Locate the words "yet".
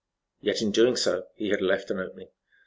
0.41-0.63